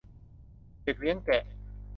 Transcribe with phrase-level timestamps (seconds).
[0.83, 1.43] เด็กเลี้ยงแกะ